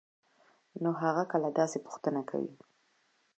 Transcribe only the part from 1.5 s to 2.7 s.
داسې پوښتنه کوي؟؟